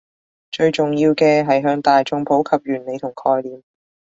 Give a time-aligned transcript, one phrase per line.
[0.51, 3.61] 最重要嘅係向大衆普及原理同概念